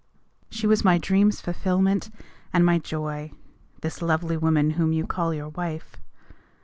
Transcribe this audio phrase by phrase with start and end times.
[0.49, 2.09] She was my dream's fulfilment
[2.51, 3.33] and my joy,
[3.81, 5.95] This lovely woman whom you call your wife.